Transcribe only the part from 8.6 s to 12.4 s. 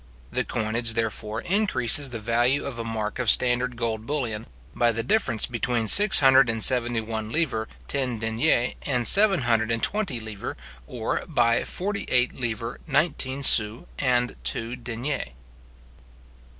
and seven hundred and twenty livres, or by forty eight